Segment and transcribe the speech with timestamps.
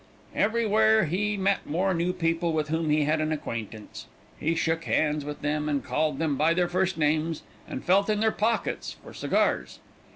[0.33, 4.07] "Everywhere he met more new people with whom he had an acquaintance.
[4.39, 8.19] He shook hands with them, and called them by their first names, and felt in
[8.19, 9.79] their pockets for cigars.